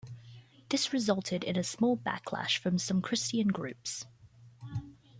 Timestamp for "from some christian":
2.57-3.49